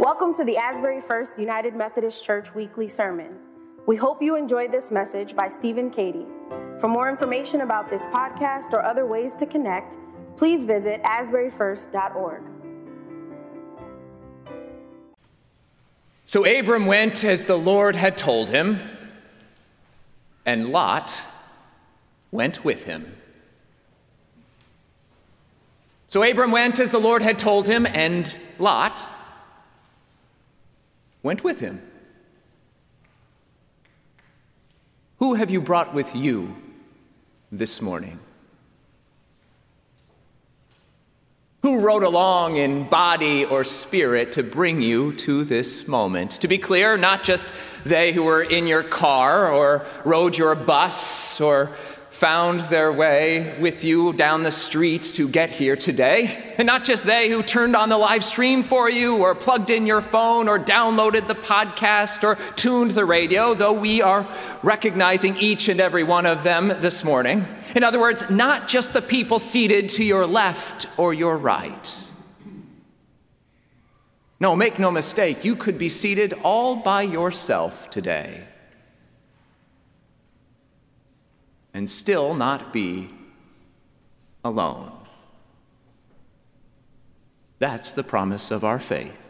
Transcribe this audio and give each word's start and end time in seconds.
Welcome 0.00 0.34
to 0.34 0.44
the 0.44 0.56
Asbury 0.56 1.00
First 1.00 1.38
United 1.38 1.76
Methodist 1.76 2.24
Church 2.24 2.52
weekly 2.52 2.88
sermon. 2.88 3.38
We 3.86 3.94
hope 3.94 4.20
you 4.20 4.34
enjoyed 4.34 4.72
this 4.72 4.90
message 4.90 5.36
by 5.36 5.46
Stephen 5.46 5.88
Cady. 5.88 6.26
For 6.80 6.88
more 6.88 7.08
information 7.08 7.60
about 7.60 7.88
this 7.88 8.04
podcast 8.06 8.72
or 8.72 8.82
other 8.82 9.06
ways 9.06 9.36
to 9.36 9.46
connect, 9.46 9.96
please 10.36 10.64
visit 10.64 11.00
asburyfirst.org. 11.04 12.42
So 16.26 16.44
Abram 16.44 16.86
went 16.86 17.22
as 17.22 17.44
the 17.44 17.56
Lord 17.56 17.94
had 17.94 18.16
told 18.16 18.50
him, 18.50 18.80
and 20.44 20.70
Lot 20.70 21.22
went 22.32 22.64
with 22.64 22.86
him. 22.86 23.16
So 26.08 26.24
Abram 26.24 26.50
went 26.50 26.80
as 26.80 26.90
the 26.90 26.98
Lord 26.98 27.22
had 27.22 27.38
told 27.38 27.68
him, 27.68 27.86
and 27.86 28.36
Lot 28.58 29.08
went 31.24 31.42
with 31.42 31.58
him. 31.58 31.82
Who 35.18 35.34
have 35.34 35.50
you 35.50 35.60
brought 35.60 35.94
with 35.94 36.14
you 36.14 36.54
this 37.50 37.80
morning? 37.80 38.20
Who 41.62 41.80
rode 41.80 42.02
along 42.02 42.58
in 42.58 42.84
body 42.84 43.46
or 43.46 43.64
spirit 43.64 44.32
to 44.32 44.42
bring 44.42 44.82
you 44.82 45.14
to 45.14 45.44
this 45.44 45.88
moment? 45.88 46.32
To 46.42 46.46
be 46.46 46.58
clear, 46.58 46.98
not 46.98 47.24
just 47.24 47.48
they 47.84 48.12
who 48.12 48.24
were 48.24 48.42
in 48.42 48.66
your 48.66 48.82
car 48.82 49.50
or 49.50 49.86
rode 50.04 50.36
your 50.36 50.54
bus 50.54 51.40
or 51.40 51.70
found 52.14 52.60
their 52.60 52.92
way 52.92 53.56
with 53.58 53.82
you 53.82 54.12
down 54.12 54.44
the 54.44 54.50
streets 54.50 55.10
to 55.10 55.28
get 55.28 55.50
here 55.50 55.74
today. 55.74 56.54
And 56.58 56.64
not 56.64 56.84
just 56.84 57.04
they 57.04 57.28
who 57.28 57.42
turned 57.42 57.74
on 57.74 57.88
the 57.88 57.98
live 57.98 58.22
stream 58.22 58.62
for 58.62 58.88
you, 58.88 59.16
or 59.16 59.34
plugged 59.34 59.68
in 59.68 59.84
your 59.84 60.00
phone, 60.00 60.48
or 60.48 60.56
downloaded 60.56 61.26
the 61.26 61.34
podcast, 61.34 62.22
or 62.22 62.36
tuned 62.54 62.92
the 62.92 63.04
radio, 63.04 63.52
though 63.52 63.72
we 63.72 64.00
are 64.00 64.28
recognizing 64.62 65.36
each 65.38 65.68
and 65.68 65.80
every 65.80 66.04
one 66.04 66.24
of 66.24 66.44
them 66.44 66.68
this 66.68 67.02
morning. 67.02 67.44
In 67.74 67.82
other 67.82 67.98
words, 67.98 68.30
not 68.30 68.68
just 68.68 68.92
the 68.92 69.02
people 69.02 69.40
seated 69.40 69.88
to 69.90 70.04
your 70.04 70.24
left 70.24 70.86
or 70.96 71.12
your 71.12 71.36
right. 71.36 72.00
No, 74.38 74.54
make 74.54 74.78
no 74.78 74.92
mistake, 74.92 75.44
you 75.44 75.56
could 75.56 75.78
be 75.78 75.88
seated 75.88 76.32
all 76.44 76.76
by 76.76 77.02
yourself 77.02 77.90
today. 77.90 78.46
And 81.74 81.90
still 81.90 82.34
not 82.34 82.72
be 82.72 83.10
alone. 84.44 84.92
That's 87.58 87.92
the 87.92 88.04
promise 88.04 88.50
of 88.50 88.64
our 88.64 88.78
faith. 88.78 89.20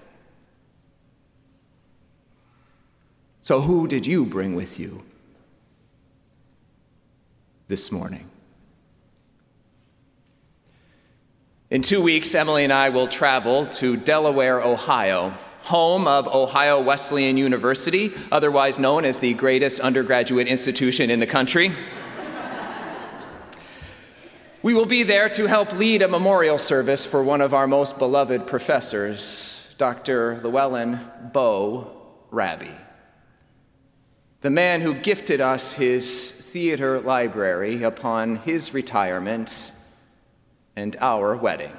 So, 3.41 3.61
who 3.61 3.89
did 3.89 4.07
you 4.07 4.25
bring 4.25 4.55
with 4.55 4.79
you 4.79 5.03
this 7.69 7.91
morning? 7.91 8.31
In 11.71 11.83
two 11.83 12.01
weeks, 12.01 12.35
Emily 12.35 12.65
and 12.65 12.73
I 12.73 12.91
will 12.91 13.09
travel 13.09 13.67
to 13.67 13.97
Delaware, 13.97 14.61
Ohio, 14.63 15.35
home 15.63 16.07
of 16.07 16.29
Ohio 16.29 16.81
Wesleyan 16.81 17.37
University, 17.37 18.13
otherwise 18.31 18.79
known 18.79 19.05
as 19.05 19.19
the 19.19 19.35
greatest 19.35 19.81
undergraduate 19.81 20.47
institution 20.47 21.11
in 21.11 21.21
the 21.21 21.27
country. 21.27 21.73
We 24.65 24.73
will 24.73 24.87
be 24.87 25.03
there 25.03 25.29
to 25.29 25.47
help 25.47 25.75
lead 25.75 26.01
a 26.01 26.09
memorial 26.09 26.57
service 26.57 27.05
for 27.05 27.23
one 27.23 27.43
of 27.43 27.53
our 27.53 27.67
most 27.67 27.99
beloved 27.99 28.47
professors, 28.47 29.69
Dr. 29.77 30.41
Llewellyn 30.43 31.01
Bo 31.35 31.91
Raby, 32.31 32.71
the 34.41 34.49
man 34.49 34.81
who 34.81 34.95
gifted 34.95 35.43
us 35.43 35.75
his 35.75 36.31
theater 36.31 36.99
library 36.99 37.83
upon 37.83 38.37
his 38.37 38.73
retirement 38.73 39.71
and 40.77 40.97
our 40.99 41.37
wedding. 41.37 41.77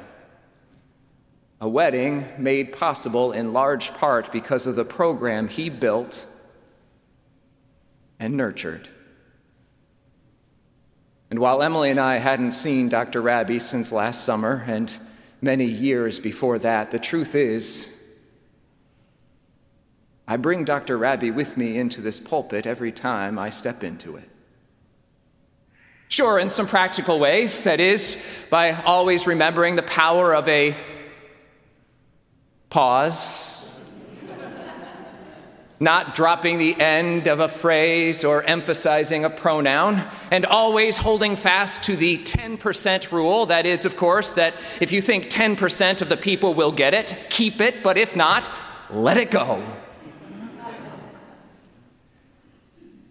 A 1.62 1.68
wedding 1.68 2.28
made 2.38 2.72
possible 2.72 3.32
in 3.32 3.52
large 3.52 3.96
part 3.96 4.32
because 4.32 4.68
of 4.68 4.76
the 4.76 4.86
program 4.86 5.48
he 5.48 5.72
built 5.72 6.28
and 8.20 8.38
nurtured. 8.38 8.90
And 11.30 11.40
while 11.40 11.62
Emily 11.62 11.90
and 11.90 12.00
I 12.00 12.18
hadn't 12.18 12.52
seen 12.52 12.90
Dr. 12.90 13.22
Raby 13.22 13.60
since 13.60 13.92
last 13.92 14.24
summer 14.24 14.64
and 14.68 14.96
many 15.42 15.66
years 15.66 16.20
before 16.20 16.60
that, 16.60 16.92
the 16.92 17.00
truth 17.00 17.36
is, 17.36 17.92
I 20.28 20.38
bring 20.38 20.64
Dr. 20.64 20.98
Raby 20.98 21.32
with 21.32 21.58
me 21.58 21.78
into 21.78 22.02
this 22.02 22.20
pulpit 22.20 22.66
every 22.66 22.92
time 22.92 23.38
I 23.38 23.50
step 23.50 23.84
into 23.84 24.18
it. 24.18 24.30
Sure, 26.08 26.40
in 26.40 26.50
some 26.50 26.68
practical 26.68 27.20
ways, 27.20 27.64
that 27.64 27.80
is, 27.80 28.24
by 28.50 28.72
always 28.84 29.28
remembering 29.28 29.76
the 29.76 29.84
power 29.84 30.34
of 30.34 30.48
a 30.48 30.76
pause 32.70 33.65
not 35.80 36.16
dropping 36.16 36.58
the 36.58 36.80
end 36.80 37.28
of 37.28 37.40
a 37.40 37.48
phrase 37.48 38.24
or 38.24 38.44
emphasizing 38.44 39.26
a 39.26 39.30
pronoun, 39.30 40.08
and 40.32 40.46
always 40.46 40.98
holding 40.98 41.36
fast 41.36 41.84
to 41.84 41.96
the 41.96 42.18
10% 42.20 43.12
rule. 43.12 43.46
That 43.46 43.66
is, 43.66 43.86
of 43.86 43.98
course, 43.98 44.34
that 44.34 44.54
if 44.80 44.92
you 44.92 45.02
think 45.02 45.26
10% 45.26 46.02
of 46.02 46.10
the 46.10 46.18
people 46.18 46.54
will 46.54 46.72
get 46.72 46.94
it, 46.94 47.18
keep 47.30 47.60
it, 47.60 47.84
but 47.84 47.98
if 47.98 48.16
not, 48.16 48.50
let 48.90 49.18
it 49.18 49.32
go. 49.32 49.62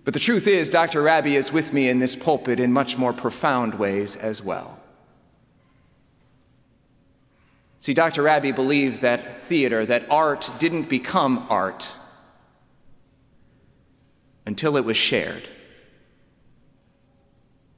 But 0.04 0.12
the 0.12 0.20
truth 0.20 0.46
is, 0.46 0.68
Dr. 0.68 1.02
Raby 1.02 1.36
is 1.36 1.52
with 1.52 1.72
me 1.72 1.88
in 1.88 1.98
this 1.98 2.14
pulpit 2.14 2.60
in 2.60 2.72
much 2.72 2.98
more 2.98 3.12
profound 3.12 3.74
ways 3.74 4.16
as 4.16 4.42
well. 4.42 4.78
See, 7.78 7.94
Dr. 7.94 8.22
Raby 8.22 8.52
believed 8.52 9.02
that 9.02 9.42
theater, 9.42 9.84
that 9.86 10.10
art 10.10 10.50
didn't 10.58 10.88
become 10.88 11.46
art 11.50 11.96
until 14.46 14.76
it 14.76 14.84
was 14.84 14.96
shared. 14.96 15.48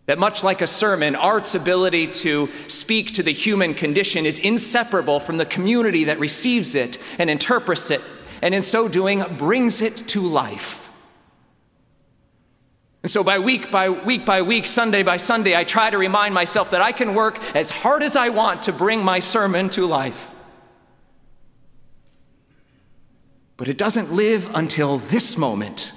That 0.06 0.18
much 0.18 0.44
like 0.44 0.62
a 0.62 0.68
sermon, 0.68 1.16
art's 1.16 1.56
ability 1.56 2.08
to 2.08 2.48
speak 2.68 3.12
to 3.12 3.24
the 3.24 3.32
human 3.32 3.74
condition 3.74 4.24
is 4.24 4.38
inseparable 4.38 5.18
from 5.18 5.36
the 5.36 5.46
community 5.46 6.04
that 6.04 6.20
receives 6.20 6.76
it 6.76 6.98
and 7.18 7.28
interprets 7.28 7.90
it, 7.90 8.00
and 8.40 8.54
in 8.54 8.62
so 8.62 8.86
doing, 8.86 9.22
brings 9.36 9.82
it 9.82 9.96
to 10.08 10.20
life. 10.20 10.88
And 13.02 13.10
so, 13.10 13.22
by 13.22 13.38
week 13.38 13.70
by 13.70 13.88
week 13.88 14.24
by 14.24 14.42
week, 14.42 14.66
Sunday 14.66 15.02
by 15.02 15.16
Sunday, 15.16 15.56
I 15.56 15.64
try 15.64 15.90
to 15.90 15.98
remind 15.98 16.34
myself 16.34 16.70
that 16.70 16.82
I 16.82 16.92
can 16.92 17.14
work 17.14 17.38
as 17.54 17.70
hard 17.70 18.02
as 18.02 18.16
I 18.16 18.30
want 18.30 18.62
to 18.62 18.72
bring 18.72 19.04
my 19.04 19.20
sermon 19.20 19.68
to 19.70 19.86
life. 19.86 20.30
But 23.56 23.68
it 23.68 23.78
doesn't 23.78 24.12
live 24.12 24.50
until 24.54 24.98
this 24.98 25.36
moment 25.36 25.92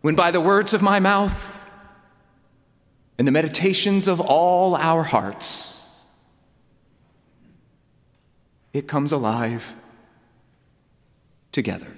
when 0.00 0.14
by 0.14 0.30
the 0.30 0.40
words 0.40 0.74
of 0.74 0.82
my 0.82 1.00
mouth 1.00 1.72
and 3.18 3.26
the 3.26 3.32
meditations 3.32 4.06
of 4.06 4.20
all 4.20 4.76
our 4.76 5.02
hearts, 5.02 5.90
it 8.72 8.86
comes 8.86 9.12
alive 9.12 9.74
together. 11.52 11.88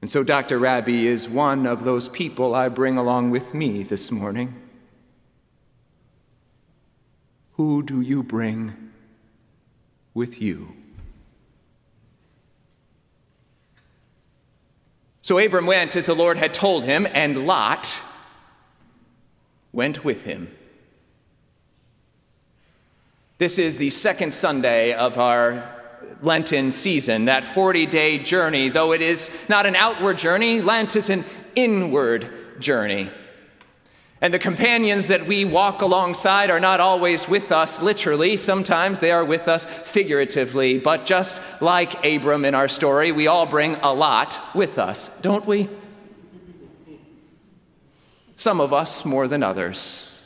And 0.00 0.10
so, 0.10 0.22
Dr. 0.22 0.58
Raby 0.58 1.06
is 1.06 1.28
one 1.28 1.66
of 1.66 1.84
those 1.84 2.08
people 2.08 2.54
I 2.54 2.68
bring 2.68 2.96
along 2.96 3.30
with 3.30 3.52
me 3.52 3.82
this 3.82 4.10
morning. 4.10 4.54
Who 7.52 7.82
do 7.82 8.00
you 8.00 8.22
bring 8.22 8.92
with 10.14 10.40
you? 10.40 10.74
So 15.22 15.38
Abram 15.38 15.66
went 15.66 15.96
as 15.96 16.06
the 16.06 16.14
Lord 16.14 16.38
had 16.38 16.54
told 16.54 16.84
him, 16.84 17.06
and 17.12 17.46
Lot 17.46 18.02
went 19.72 20.04
with 20.04 20.24
him. 20.24 20.50
This 23.38 23.58
is 23.58 23.76
the 23.76 23.90
second 23.90 24.34
Sunday 24.34 24.92
of 24.92 25.18
our 25.18 25.76
Lenten 26.22 26.70
season, 26.70 27.26
that 27.26 27.44
40 27.44 27.86
day 27.86 28.18
journey. 28.18 28.68
Though 28.68 28.92
it 28.92 29.00
is 29.00 29.46
not 29.48 29.66
an 29.66 29.76
outward 29.76 30.18
journey, 30.18 30.60
Lent 30.60 30.96
is 30.96 31.08
an 31.08 31.24
inward 31.54 32.30
journey. 32.60 33.10
And 34.22 34.34
the 34.34 34.38
companions 34.38 35.08
that 35.08 35.26
we 35.26 35.46
walk 35.46 35.80
alongside 35.80 36.50
are 36.50 36.60
not 36.60 36.78
always 36.78 37.26
with 37.26 37.52
us 37.52 37.80
literally. 37.80 38.36
Sometimes 38.36 39.00
they 39.00 39.12
are 39.12 39.24
with 39.24 39.48
us 39.48 39.64
figuratively. 39.64 40.78
But 40.78 41.06
just 41.06 41.40
like 41.62 42.04
Abram 42.04 42.44
in 42.44 42.54
our 42.54 42.68
story, 42.68 43.12
we 43.12 43.28
all 43.28 43.46
bring 43.46 43.76
a 43.76 43.94
lot 43.94 44.38
with 44.54 44.78
us, 44.78 45.08
don't 45.20 45.46
we? 45.46 45.70
Some 48.36 48.60
of 48.60 48.74
us 48.74 49.06
more 49.06 49.26
than 49.26 49.42
others. 49.42 50.19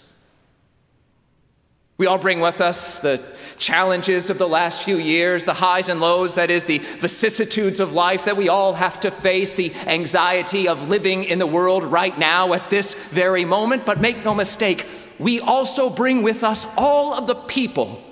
We 1.97 2.07
all 2.07 2.19
bring 2.19 2.41
with 2.41 2.61
us 2.61 2.99
the 2.99 3.23
challenges 3.57 4.29
of 4.29 4.39
the 4.39 4.49
last 4.49 4.83
few 4.83 4.97
years, 4.97 5.45
the 5.45 5.55
highs 5.55 5.89
and 5.89 6.01
lows, 6.01 6.35
that 6.35 6.51
is, 6.51 6.65
the 6.65 6.79
vicissitudes 6.79 7.79
of 7.79 7.93
life 7.93 8.25
that 8.25 8.37
we 8.37 8.49
all 8.49 8.73
have 8.73 8.99
to 9.01 9.13
face, 9.13 9.53
the 9.53 9.73
anxiety 9.87 10.67
of 10.67 10.89
living 10.89 11.23
in 11.23 11.39
the 11.39 11.47
world 11.47 11.85
right 11.85 12.19
now 12.19 12.53
at 12.53 12.69
this 12.69 12.95
very 12.95 13.45
moment. 13.45 13.87
But 13.87 14.01
make 14.01 14.25
no 14.25 14.35
mistake, 14.35 14.87
we 15.21 15.39
also 15.39 15.89
bring 15.89 16.25
with 16.25 16.43
us 16.43 16.67
all 16.77 17.15
of 17.15 17.29
the 17.29 17.37
people 17.37 18.03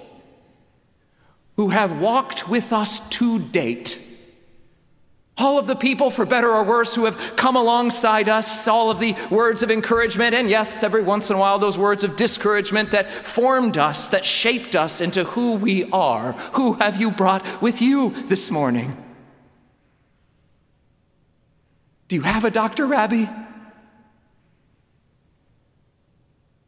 who 1.56 1.70
have 1.70 2.00
walked 2.00 2.48
with 2.48 2.72
us 2.72 3.00
to 3.10 3.40
date 3.40 4.11
all 5.38 5.58
of 5.58 5.66
the 5.66 5.74
people, 5.74 6.10
for 6.10 6.26
better 6.26 6.50
or 6.50 6.62
worse, 6.62 6.94
who 6.94 7.06
have 7.06 7.36
come 7.36 7.56
alongside 7.56 8.28
us, 8.28 8.68
all 8.68 8.90
of 8.90 8.98
the 8.98 9.16
words 9.30 9.62
of 9.62 9.70
encouragement, 9.70 10.34
and 10.34 10.50
yes, 10.50 10.82
every 10.82 11.02
once 11.02 11.30
in 11.30 11.36
a 11.36 11.38
while, 11.38 11.58
those 11.58 11.78
words 11.78 12.04
of 12.04 12.16
discouragement 12.16 12.90
that 12.90 13.10
formed 13.10 13.78
us, 13.78 14.08
that 14.08 14.26
shaped 14.26 14.76
us 14.76 15.00
into 15.00 15.24
who 15.24 15.54
we 15.54 15.90
are. 15.90 16.32
Who 16.54 16.74
have 16.74 17.00
you 17.00 17.10
brought 17.10 17.62
with 17.62 17.80
you 17.80 18.10
this 18.10 18.50
morning? 18.50 18.96
Do 22.08 22.16
you 22.16 22.22
have 22.22 22.44
a 22.44 22.50
Dr. 22.50 22.86
Raby? 22.86 23.28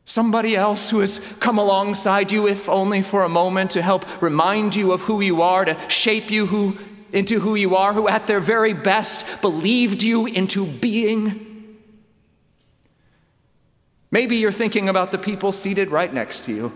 Somebody 0.06 0.56
else 0.56 0.88
who 0.88 1.00
has 1.00 1.18
come 1.38 1.58
alongside 1.58 2.32
you, 2.32 2.48
if 2.48 2.68
only 2.68 3.02
for 3.02 3.24
a 3.24 3.28
moment, 3.28 3.72
to 3.72 3.82
help 3.82 4.22
remind 4.22 4.74
you 4.74 4.92
of 4.92 5.02
who 5.02 5.20
you 5.20 5.42
are, 5.42 5.66
to 5.66 5.78
shape 5.90 6.30
you 6.30 6.46
who 6.46 6.78
into 7.14 7.38
who 7.38 7.54
you 7.54 7.76
are, 7.76 7.92
who 7.92 8.08
at 8.08 8.26
their 8.26 8.40
very 8.40 8.72
best 8.72 9.40
believed 9.40 10.02
you 10.02 10.26
into 10.26 10.66
being. 10.66 11.78
Maybe 14.10 14.36
you're 14.36 14.52
thinking 14.52 14.88
about 14.88 15.12
the 15.12 15.18
people 15.18 15.52
seated 15.52 15.88
right 15.88 16.12
next 16.12 16.44
to 16.46 16.52
you. 16.52 16.72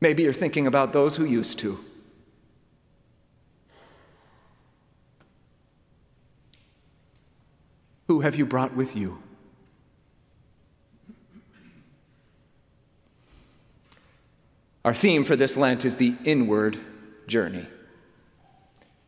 Maybe 0.00 0.22
you're 0.22 0.32
thinking 0.32 0.66
about 0.66 0.92
those 0.92 1.16
who 1.16 1.24
used 1.24 1.58
to. 1.58 1.78
Who 8.06 8.20
have 8.20 8.36
you 8.36 8.46
brought 8.46 8.74
with 8.74 8.96
you? 8.96 9.22
Our 14.90 14.94
theme 14.94 15.22
for 15.22 15.36
this 15.36 15.56
Lent 15.56 15.84
is 15.84 15.98
the 15.98 16.16
inward 16.24 16.76
journey. 17.28 17.64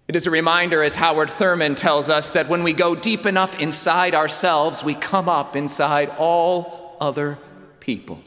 It 0.06 0.14
is 0.14 0.28
a 0.28 0.30
reminder, 0.30 0.80
as 0.80 0.94
Howard 0.94 1.28
Thurman 1.28 1.74
tells 1.74 2.08
us, 2.08 2.30
that 2.30 2.48
when 2.48 2.62
we 2.62 2.72
go 2.72 2.94
deep 2.94 3.26
enough 3.26 3.58
inside 3.58 4.14
ourselves, 4.14 4.84
we 4.84 4.94
come 4.94 5.28
up 5.28 5.56
inside 5.56 6.08
all 6.18 6.96
other 7.00 7.36
people. 7.80 8.22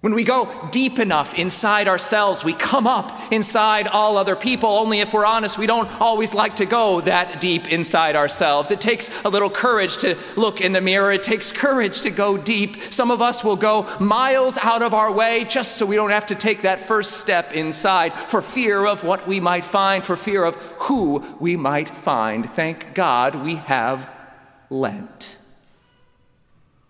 When 0.00 0.14
we 0.14 0.22
go 0.22 0.68
deep 0.70 1.00
enough 1.00 1.34
inside 1.34 1.88
ourselves, 1.88 2.44
we 2.44 2.54
come 2.54 2.86
up 2.86 3.32
inside 3.32 3.88
all 3.88 4.16
other 4.16 4.36
people. 4.36 4.68
Only 4.70 5.00
if 5.00 5.12
we're 5.12 5.26
honest, 5.26 5.58
we 5.58 5.66
don't 5.66 5.90
always 6.00 6.32
like 6.32 6.54
to 6.56 6.66
go 6.66 7.00
that 7.00 7.40
deep 7.40 7.72
inside 7.72 8.14
ourselves. 8.14 8.70
It 8.70 8.80
takes 8.80 9.10
a 9.24 9.28
little 9.28 9.50
courage 9.50 9.96
to 9.98 10.16
look 10.36 10.60
in 10.60 10.70
the 10.70 10.80
mirror, 10.80 11.10
it 11.10 11.24
takes 11.24 11.50
courage 11.50 12.02
to 12.02 12.10
go 12.10 12.36
deep. 12.38 12.80
Some 12.92 13.10
of 13.10 13.20
us 13.20 13.42
will 13.42 13.56
go 13.56 13.88
miles 13.98 14.56
out 14.58 14.82
of 14.82 14.94
our 14.94 15.10
way 15.10 15.44
just 15.44 15.76
so 15.76 15.84
we 15.84 15.96
don't 15.96 16.10
have 16.10 16.26
to 16.26 16.36
take 16.36 16.62
that 16.62 16.78
first 16.78 17.14
step 17.14 17.52
inside 17.52 18.12
for 18.12 18.40
fear 18.40 18.86
of 18.86 19.02
what 19.02 19.26
we 19.26 19.40
might 19.40 19.64
find, 19.64 20.04
for 20.04 20.14
fear 20.14 20.44
of 20.44 20.54
who 20.78 21.24
we 21.40 21.56
might 21.56 21.88
find. 21.88 22.48
Thank 22.48 22.94
God 22.94 23.34
we 23.34 23.56
have 23.56 24.08
Lent. 24.70 25.38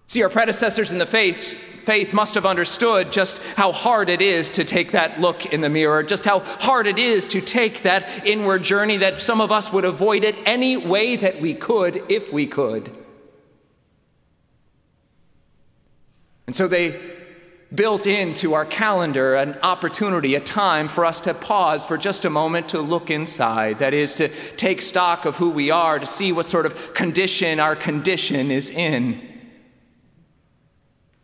See, 0.08 0.22
our 0.22 0.30
predecessors 0.30 0.90
in 0.90 0.98
the 0.98 1.06
faith 1.06 1.52
faith 1.88 2.12
must 2.12 2.34
have 2.34 2.44
understood 2.44 3.10
just 3.10 3.42
how 3.56 3.72
hard 3.72 4.10
it 4.10 4.20
is 4.20 4.50
to 4.50 4.62
take 4.62 4.90
that 4.90 5.18
look 5.22 5.46
in 5.46 5.62
the 5.62 5.70
mirror, 5.70 6.02
just 6.02 6.26
how 6.26 6.40
hard 6.40 6.86
it 6.86 6.98
is 6.98 7.26
to 7.26 7.40
take 7.40 7.82
that 7.82 8.26
inward 8.26 8.62
journey 8.62 8.98
that 8.98 9.22
some 9.22 9.40
of 9.40 9.50
us 9.50 9.72
would 9.72 9.86
avoid 9.86 10.22
it 10.22 10.38
any 10.44 10.76
way 10.76 11.16
that 11.16 11.40
we 11.40 11.54
could 11.54 12.02
if 12.10 12.30
we 12.30 12.46
could. 12.46 12.94
And 16.46 16.54
so 16.54 16.68
they 16.68 17.00
built 17.74 18.06
into 18.06 18.52
our 18.52 18.66
calendar 18.66 19.34
an 19.34 19.54
opportunity, 19.62 20.34
a 20.34 20.40
time 20.40 20.88
for 20.88 21.06
us 21.06 21.22
to 21.22 21.32
pause 21.32 21.86
for 21.86 21.96
just 21.96 22.26
a 22.26 22.30
moment 22.30 22.68
to 22.70 22.80
look 22.80 23.10
inside. 23.10 23.78
That 23.78 23.94
is, 23.94 24.14
to 24.16 24.28
take 24.56 24.82
stock 24.82 25.24
of 25.24 25.36
who 25.36 25.48
we 25.48 25.70
are, 25.70 25.98
to 25.98 26.06
see 26.06 26.32
what 26.32 26.48
sort 26.48 26.66
of 26.66 26.92
condition 26.92 27.60
our 27.60 27.76
condition 27.76 28.50
is 28.50 28.68
in. 28.68 29.27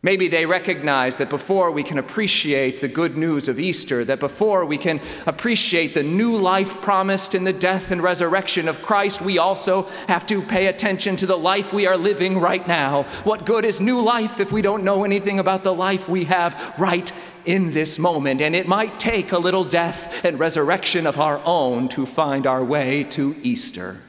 Maybe 0.05 0.29
they 0.29 0.45
recognize 0.45 1.17
that 1.17 1.31
before 1.31 1.71
we 1.71 1.83
can 1.83 1.97
appreciate 1.97 2.83
the 2.83 2.89
good 2.89 3.17
news 3.17 3.49
of 3.49 3.59
Easter, 3.59 4.05
that 4.05 4.21
before 4.21 4.67
we 4.67 4.77
can 4.77 5.01
appreciate 5.27 5.95
the 5.95 6.03
new 6.03 6.37
life 6.37 6.83
promised 6.83 7.35
in 7.35 7.45
the 7.45 7.55
death 7.55 7.91
and 7.91 8.03
resurrection 8.03 8.69
of 8.69 8.83
Christ, 8.83 9.23
we 9.23 9.39
also 9.39 9.85
have 10.07 10.27
to 10.27 10.43
pay 10.43 10.67
attention 10.67 11.17
to 11.17 11.25
the 11.25 11.39
life 11.39 11.73
we 11.73 11.87
are 11.87 11.97
living 11.97 12.39
right 12.39 12.69
now. 12.69 13.05
What 13.25 13.47
good 13.47 13.65
is 13.65 13.81
new 13.81 13.99
life 13.99 14.41
if 14.41 14.53
we 14.53 14.61
don't 14.61 14.85
know 14.85 15.05
anything 15.05 15.39
about 15.39 15.65
the 15.65 15.75
life 15.75 16.07
we 16.07 16.25
have 16.25 16.75
right 16.79 17.11
in 17.47 17.71
this 17.71 17.99
moment? 17.99 18.43
And 18.43 18.55
it 18.55 18.69
might 18.69 19.01
take 19.01 19.33
a 19.33 19.39
little 19.39 19.65
death 19.65 20.23
and 20.23 20.39
resurrection 20.39 21.07
of 21.07 21.19
our 21.19 21.41
own 21.47 21.89
to 21.89 22.05
find 22.05 22.47
our 22.47 22.63
way 22.63 23.05
to 23.05 23.35
Easter. 23.41 24.03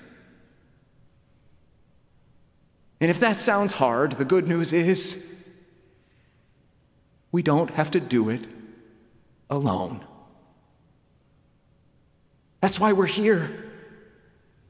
And 3.00 3.10
if 3.10 3.22
that 3.22 3.40
sounds 3.40 3.72
hard, 3.72 4.12
the 4.14 4.26
good 4.26 4.50
news 4.50 4.74
is 4.74 5.35
we 7.36 7.44
don't 7.44 7.72
have 7.72 7.92
to 7.92 8.00
do 8.00 8.30
it 8.30 8.48
alone. 9.50 10.00
That's 12.62 12.80
why 12.80 12.94
we're 12.94 13.08
here. 13.08 13.52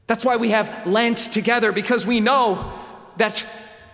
That's 0.08 0.24
why 0.24 0.34
we 0.34 0.50
have 0.50 0.84
Lent 0.84 1.18
together, 1.18 1.70
because 1.70 2.04
we 2.04 2.18
know 2.18 2.72
that 3.18 3.46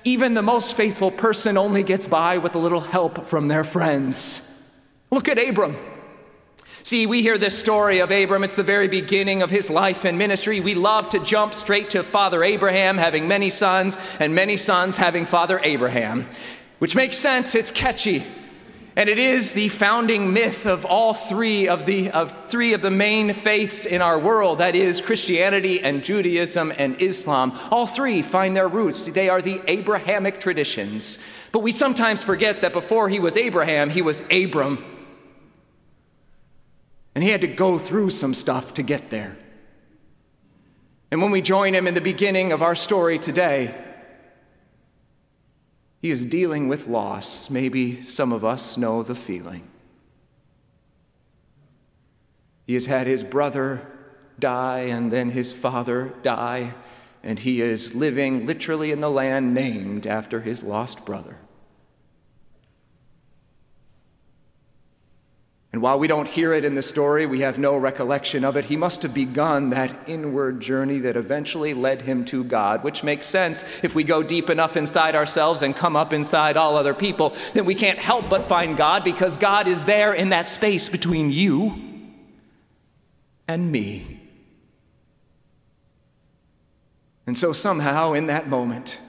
even 0.04 0.32
the 0.32 0.40
most 0.40 0.74
faithful 0.74 1.10
person 1.10 1.58
only 1.58 1.82
gets 1.82 2.06
by 2.06 2.38
with 2.38 2.54
a 2.54 2.58
little 2.58 2.80
help 2.80 3.26
from 3.26 3.48
their 3.48 3.62
friends. 3.62 4.50
Look 5.10 5.28
at 5.28 5.36
Abram. 5.36 5.76
See, 6.82 7.04
we 7.04 7.20
hear 7.20 7.36
this 7.36 7.58
story 7.58 7.98
of 7.98 8.10
Abram. 8.10 8.42
It's 8.42 8.56
the 8.56 8.62
very 8.62 8.88
beginning 8.88 9.42
of 9.42 9.50
his 9.50 9.68
life 9.68 10.06
and 10.06 10.16
ministry. 10.16 10.60
We 10.60 10.74
love 10.74 11.10
to 11.10 11.18
jump 11.18 11.52
straight 11.52 11.90
to 11.90 12.02
Father 12.02 12.42
Abraham 12.42 12.96
having 12.96 13.28
many 13.28 13.50
sons, 13.50 13.98
and 14.18 14.34
many 14.34 14.56
sons 14.56 14.96
having 14.96 15.26
Father 15.26 15.60
Abraham, 15.62 16.26
which 16.78 16.96
makes 16.96 17.18
sense. 17.18 17.54
It's 17.54 17.70
catchy. 17.70 18.24
And 18.94 19.08
it 19.08 19.18
is 19.18 19.52
the 19.52 19.68
founding 19.68 20.34
myth 20.34 20.66
of 20.66 20.84
all 20.84 21.14
three 21.14 21.66
of 21.66 21.86
the, 21.86 22.10
of 22.10 22.34
three 22.48 22.74
of 22.74 22.82
the 22.82 22.90
main 22.90 23.32
faiths 23.32 23.86
in 23.86 24.02
our 24.02 24.18
world 24.18 24.58
that 24.58 24.76
is, 24.76 25.00
Christianity 25.00 25.80
and 25.80 26.04
Judaism 26.04 26.72
and 26.76 27.00
Islam. 27.00 27.58
All 27.70 27.86
three 27.86 28.20
find 28.20 28.54
their 28.54 28.68
roots. 28.68 29.06
They 29.06 29.30
are 29.30 29.40
the 29.40 29.62
Abrahamic 29.66 30.40
traditions. 30.40 31.18
But 31.52 31.60
we 31.60 31.72
sometimes 31.72 32.22
forget 32.22 32.60
that 32.60 32.74
before 32.74 33.08
he 33.08 33.18
was 33.18 33.38
Abraham, 33.38 33.88
he 33.88 34.02
was 34.02 34.20
Abram. 34.30 34.84
And 37.14 37.24
he 37.24 37.30
had 37.30 37.40
to 37.40 37.46
go 37.46 37.78
through 37.78 38.10
some 38.10 38.34
stuff 38.34 38.74
to 38.74 38.82
get 38.82 39.08
there. 39.08 39.38
And 41.10 41.22
when 41.22 41.30
we 41.30 41.40
join 41.40 41.74
him 41.74 41.86
in 41.86 41.94
the 41.94 42.00
beginning 42.00 42.52
of 42.52 42.62
our 42.62 42.74
story 42.74 43.18
today, 43.18 43.74
he 46.02 46.10
is 46.10 46.24
dealing 46.24 46.68
with 46.68 46.88
loss. 46.88 47.48
Maybe 47.48 48.02
some 48.02 48.32
of 48.32 48.44
us 48.44 48.76
know 48.76 49.04
the 49.04 49.14
feeling. 49.14 49.68
He 52.66 52.74
has 52.74 52.86
had 52.86 53.06
his 53.06 53.22
brother 53.22 53.86
die 54.38 54.80
and 54.80 55.12
then 55.12 55.30
his 55.30 55.52
father 55.52 56.12
die, 56.22 56.74
and 57.22 57.38
he 57.38 57.62
is 57.62 57.94
living 57.94 58.46
literally 58.46 58.90
in 58.90 59.00
the 59.00 59.10
land 59.10 59.54
named 59.54 60.06
after 60.06 60.40
his 60.40 60.64
lost 60.64 61.06
brother. 61.06 61.36
And 65.72 65.80
while 65.80 65.98
we 65.98 66.06
don't 66.06 66.28
hear 66.28 66.52
it 66.52 66.66
in 66.66 66.74
the 66.74 66.82
story, 66.82 67.24
we 67.24 67.40
have 67.40 67.58
no 67.58 67.78
recollection 67.78 68.44
of 68.44 68.58
it, 68.58 68.66
he 68.66 68.76
must 68.76 69.02
have 69.02 69.14
begun 69.14 69.70
that 69.70 69.98
inward 70.06 70.60
journey 70.60 70.98
that 70.98 71.16
eventually 71.16 71.72
led 71.72 72.02
him 72.02 72.26
to 72.26 72.44
God, 72.44 72.84
which 72.84 73.02
makes 73.02 73.26
sense. 73.26 73.64
If 73.82 73.94
we 73.94 74.04
go 74.04 74.22
deep 74.22 74.50
enough 74.50 74.76
inside 74.76 75.16
ourselves 75.16 75.62
and 75.62 75.74
come 75.74 75.96
up 75.96 76.12
inside 76.12 76.58
all 76.58 76.76
other 76.76 76.92
people, 76.92 77.34
then 77.54 77.64
we 77.64 77.74
can't 77.74 77.98
help 77.98 78.28
but 78.28 78.44
find 78.44 78.76
God 78.76 79.02
because 79.02 79.38
God 79.38 79.66
is 79.66 79.84
there 79.84 80.12
in 80.12 80.28
that 80.28 80.46
space 80.46 80.90
between 80.90 81.32
you 81.32 81.80
and 83.48 83.72
me. 83.72 84.20
And 87.26 87.38
so, 87.38 87.54
somehow, 87.54 88.12
in 88.12 88.26
that 88.26 88.46
moment, 88.46 89.00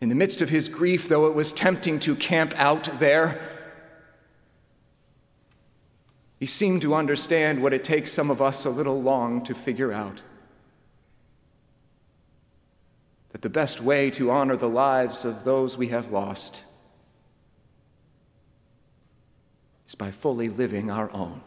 in 0.00 0.08
the 0.08 0.14
midst 0.14 0.40
of 0.40 0.50
his 0.50 0.68
grief, 0.68 1.08
though 1.08 1.26
it 1.26 1.34
was 1.34 1.52
tempting 1.52 1.98
to 2.00 2.14
camp 2.14 2.52
out 2.56 2.84
there, 3.00 3.55
he 6.38 6.46
seemed 6.46 6.82
to 6.82 6.94
understand 6.94 7.62
what 7.62 7.72
it 7.72 7.82
takes 7.82 8.12
some 8.12 8.30
of 8.30 8.42
us 8.42 8.64
a 8.64 8.70
little 8.70 9.00
long 9.00 9.42
to 9.44 9.54
figure 9.54 9.92
out 9.92 10.22
that 13.30 13.42
the 13.42 13.48
best 13.50 13.80
way 13.80 14.10
to 14.10 14.30
honor 14.30 14.56
the 14.56 14.68
lives 14.68 15.24
of 15.24 15.44
those 15.44 15.76
we 15.76 15.88
have 15.88 16.10
lost 16.10 16.62
is 19.86 19.94
by 19.94 20.10
fully 20.10 20.48
living 20.48 20.90
our 20.90 21.12
own. 21.12 21.40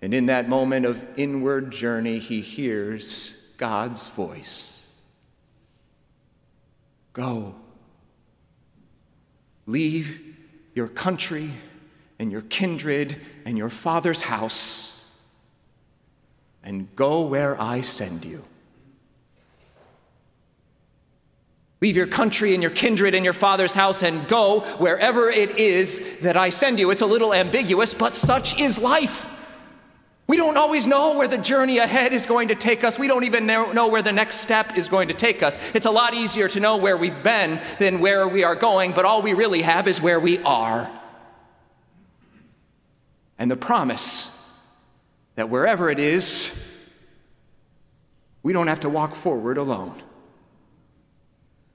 And 0.00 0.14
in 0.14 0.26
that 0.26 0.48
moment 0.48 0.86
of 0.86 1.06
inward 1.16 1.72
journey, 1.72 2.18
he 2.18 2.40
hears 2.40 3.34
God's 3.56 4.06
voice 4.08 4.94
Go. 7.12 7.56
Leave 9.66 10.27
your 10.78 10.86
country 10.86 11.50
and 12.20 12.30
your 12.30 12.42
kindred 12.42 13.20
and 13.44 13.58
your 13.58 13.68
father's 13.68 14.22
house 14.22 15.04
and 16.62 16.94
go 16.94 17.22
where 17.22 17.60
I 17.60 17.80
send 17.80 18.24
you. 18.24 18.44
Leave 21.80 21.96
your 21.96 22.06
country 22.06 22.54
and 22.54 22.62
your 22.62 22.70
kindred 22.70 23.16
and 23.16 23.24
your 23.24 23.34
father's 23.34 23.74
house 23.74 24.04
and 24.04 24.28
go 24.28 24.60
wherever 24.78 25.28
it 25.28 25.58
is 25.58 26.20
that 26.20 26.36
I 26.36 26.50
send 26.50 26.78
you. 26.78 26.92
It's 26.92 27.02
a 27.02 27.06
little 27.06 27.34
ambiguous, 27.34 27.92
but 27.92 28.14
such 28.14 28.60
is 28.60 28.78
life. 28.78 29.28
We 30.28 30.36
don't 30.36 30.58
always 30.58 30.86
know 30.86 31.16
where 31.16 31.26
the 31.26 31.38
journey 31.38 31.78
ahead 31.78 32.12
is 32.12 32.26
going 32.26 32.48
to 32.48 32.54
take 32.54 32.84
us. 32.84 32.98
We 32.98 33.08
don't 33.08 33.24
even 33.24 33.46
know 33.46 33.88
where 33.88 34.02
the 34.02 34.12
next 34.12 34.36
step 34.36 34.76
is 34.76 34.86
going 34.86 35.08
to 35.08 35.14
take 35.14 35.42
us. 35.42 35.58
It's 35.74 35.86
a 35.86 35.90
lot 35.90 36.12
easier 36.12 36.48
to 36.48 36.60
know 36.60 36.76
where 36.76 36.98
we've 36.98 37.22
been 37.22 37.62
than 37.78 37.98
where 38.00 38.28
we 38.28 38.44
are 38.44 38.54
going, 38.54 38.92
but 38.92 39.06
all 39.06 39.22
we 39.22 39.32
really 39.32 39.62
have 39.62 39.88
is 39.88 40.02
where 40.02 40.20
we 40.20 40.38
are. 40.40 40.90
And 43.38 43.50
the 43.50 43.56
promise 43.56 44.34
that 45.36 45.48
wherever 45.48 45.88
it 45.88 45.98
is, 45.98 46.52
we 48.42 48.52
don't 48.52 48.66
have 48.66 48.80
to 48.80 48.90
walk 48.90 49.14
forward 49.14 49.56
alone. 49.56 49.94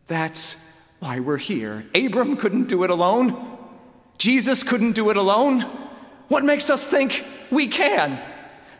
That's 0.05 0.63
why 0.99 1.21
we're 1.21 1.37
here. 1.37 1.87
Abram 1.95 2.37
couldn't 2.37 2.67
do 2.67 2.83
it 2.83 2.91
alone. 2.91 3.57
Jesus 4.19 4.61
couldn't 4.61 4.91
do 4.91 5.09
it 5.09 5.17
alone. 5.17 5.61
What 6.27 6.45
makes 6.45 6.69
us 6.69 6.85
think 6.85 7.25
we 7.49 7.67
can? 7.67 8.21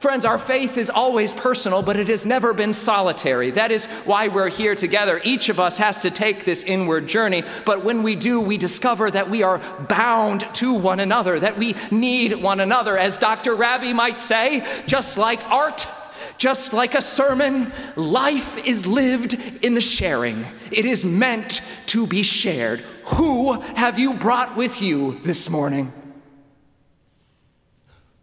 Friends, 0.04 0.26
our 0.26 0.38
faith 0.38 0.78
is 0.78 0.90
always 0.90 1.32
personal, 1.32 1.82
but 1.82 1.96
it 1.96 2.10
has 2.10 2.26
never 2.26 2.54
been 2.54 2.74
solitary. 2.74 3.52
That 3.52 3.72
is 3.72 3.86
why 4.04 4.28
we're 4.28 4.50
here 4.50 4.76
together. 4.76 5.22
Each 5.24 5.48
of 5.48 5.62
us 5.62 5.78
has 5.78 6.02
to 6.02 6.12
take 6.12 6.44
this 6.44 6.62
inward 6.64 7.08
journey, 7.08 7.44
but 7.66 7.86
when 7.86 8.04
we 8.04 8.18
do, 8.18 8.42
we 8.42 8.58
discover 8.58 9.10
that 9.10 9.30
we 9.30 9.44
are 9.44 9.60
bound 9.88 10.42
to 10.56 10.74
one 10.74 11.00
another, 11.00 11.40
that 11.40 11.58
we 11.58 11.78
need 11.90 12.34
one 12.34 12.60
another. 12.60 12.98
As 12.98 13.18
Dr. 13.18 13.56
Raby 13.56 13.94
might 13.94 14.20
say, 14.20 14.66
just 14.88 15.18
like 15.18 15.50
art, 15.50 15.88
just 16.38 16.74
like 16.74 16.96
a 16.96 17.02
sermon, 17.02 17.72
life 17.96 18.58
is 18.68 18.86
lived 18.86 19.38
in 19.64 19.74
the 19.74 19.80
sharing. 19.80 20.46
It 20.70 20.84
is 20.84 21.06
meant 21.06 21.62
to 21.86 22.06
be 22.06 22.24
shared. 22.24 22.82
Who 23.06 23.54
have 23.54 23.98
you 23.98 24.16
brought 24.16 24.58
with 24.58 24.82
you 24.82 25.18
this 25.20 25.50
morning? 25.50 25.94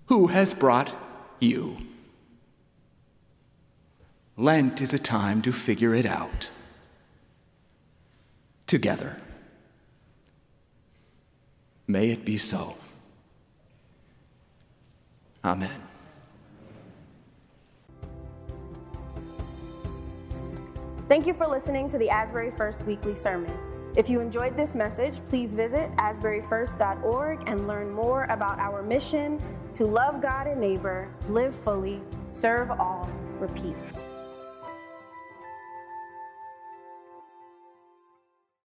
Who 0.09 0.27
has 0.27 0.53
brought 0.53 0.95
you. 1.43 1.77
Lent 4.37 4.81
is 4.81 4.95
a 4.95 4.99
time 4.99 5.43
to 5.43 5.53
figure 5.53 5.95
it 5.95 6.07
out 6.07 6.51
together. 8.67 9.17
May 11.87 12.11
it 12.11 12.25
be 12.25 12.39
so. 12.39 12.77
Amen. 15.45 15.83
Thank 21.09 21.27
you 21.27 21.35
for 21.35 21.49
listening 21.49 21.89
to 21.89 21.99
the 21.99 22.09
Asbury 22.09 22.53
First 22.53 22.87
Weekly 22.87 23.17
Sermon. 23.17 23.53
If 23.97 24.09
you 24.09 24.21
enjoyed 24.21 24.57
this 24.57 24.77
message, 24.77 25.21
please 25.29 25.55
visit 25.55 25.91
asburyfirst.org 25.97 27.49
and 27.49 27.67
learn 27.67 27.91
more 27.91 28.25
about 28.25 28.61
our 28.61 28.83
mission 28.83 29.41
to 29.75 29.87
love 29.87 30.21
God 30.21 30.47
and 30.47 30.61
neighbor, 30.61 31.09
live 31.29 31.55
fully, 31.55 32.01
serve 32.27 32.71
all, 32.71 33.09
repeat. 33.39 33.77